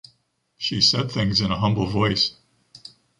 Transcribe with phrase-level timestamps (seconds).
[0.57, 2.33] She said things in a humble voice.